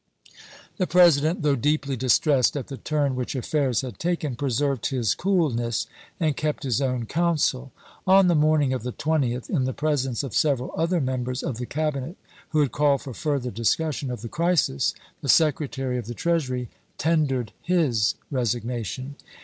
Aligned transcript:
The 0.77 0.87
President, 0.87 1.43
though 1.43 1.55
deeply 1.55 1.95
distressed 1.95 2.57
at 2.57 2.69
the 2.69 2.77
turn 2.77 3.15
which 3.15 3.35
affairs 3.35 3.81
had 3.81 3.99
taken, 3.99 4.35
preserved 4.35 4.87
his 4.87 5.13
cool 5.13 5.51
ness 5.51 5.85
and 6.19 6.35
kept 6.35 6.63
his 6.63 6.81
own 6.81 7.05
counsel. 7.05 7.71
On 8.07 8.27
the 8.27 8.33
morning 8.33 8.73
of 8.73 8.81
the 8.81 8.93
20th, 8.93 9.47
in 9.47 9.65
the 9.65 9.73
presence 9.75 10.23
of 10.23 10.33
several 10.33 10.71
other 10.75 10.99
members 10.99 11.41
Dec, 11.43 11.45
1862. 11.45 11.47
of 11.47 11.57
the 11.57 11.75
Cabinet 11.99 12.17
who 12.49 12.59
had 12.61 12.71
called 12.71 13.03
for 13.03 13.13
further 13.13 13.51
discus 13.51 13.97
sion 13.97 14.09
of 14.09 14.23
the 14.23 14.27
crisis, 14.27 14.95
the 15.21 15.29
Secretary 15.29 15.99
of 15.99 16.07
the 16.07 16.15
Treasury 16.15 16.69
tendered 16.97 17.53
his 17.61 18.15
resignation. 18.31 19.17